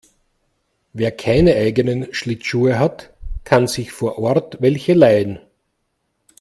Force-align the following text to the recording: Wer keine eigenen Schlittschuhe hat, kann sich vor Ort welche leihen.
Wer 0.93 1.11
keine 1.11 1.53
eigenen 1.53 2.11
Schlittschuhe 2.11 2.79
hat, 2.79 3.13
kann 3.43 3.67
sich 3.67 3.91
vor 3.91 4.17
Ort 4.17 4.59
welche 4.59 4.93
leihen. 4.95 5.39